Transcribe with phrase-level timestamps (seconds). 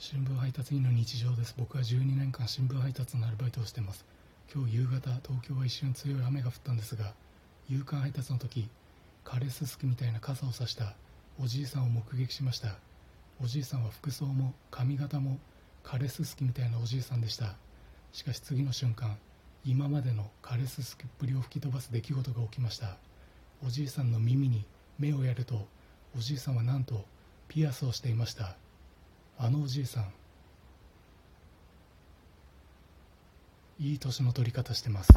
[0.00, 1.56] 新聞配達員の日常です。
[1.58, 4.04] 僕は12年間新聞配達のアルバイトをしてます。
[4.54, 7.14] 今日夕方東京は一瞬強い雨が降ったんですが
[7.68, 8.70] 夕刊配達の時
[9.24, 10.94] 枯れすすきみたいな傘を差した。
[11.42, 12.76] おじいさんを目撃しました。
[13.42, 15.40] おじいさんは服装も髪型も
[15.82, 17.56] 枯れすすきみたいなおじいさんでした。
[18.12, 19.18] しかし次の瞬間
[19.64, 22.98] 今までの枯れすすきっぷりを吹き飛ばす出来事が起きました。
[23.66, 24.64] おじいさんの耳に
[24.96, 25.66] 目をやると
[26.16, 27.04] おじいさんはなんと
[27.48, 28.54] ピアスをしていました。
[29.40, 30.12] あのおじいさん
[33.78, 35.12] いい年の取り方してます。